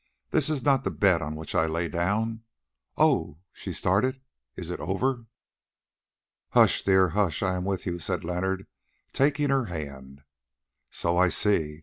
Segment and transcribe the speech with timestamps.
[0.31, 2.41] "This is not the bed on which I lay down.
[2.97, 4.19] Oh!" she started,
[4.55, 5.27] "is it over?"
[6.53, 7.43] "Hush, dear, hush!
[7.43, 8.65] I am with you," said Leonard,
[9.13, 10.21] taking her hand.
[10.89, 11.79] "So I see.